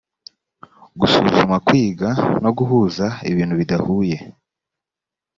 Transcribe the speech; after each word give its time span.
gusuzuma 0.99 1.55
kwiga 1.67 2.09
no 2.43 2.51
guhuza 2.57 3.05
bintu 3.37 3.53
bidahuye 3.59 4.17